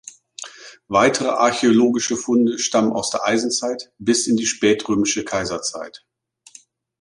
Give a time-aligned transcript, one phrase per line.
[0.87, 6.07] Weitere archäologische Funde stammen aus der Eisenzeit bis in die spätrömische Kaiserzeit.